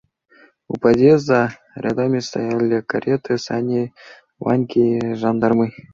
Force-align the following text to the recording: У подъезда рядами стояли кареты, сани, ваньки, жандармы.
У 0.67 0.75
подъезда 0.81 1.39
рядами 1.83 2.19
стояли 2.29 2.81
кареты, 2.91 3.37
сани, 3.45 3.83
ваньки, 4.43 4.83
жандармы. 5.21 5.67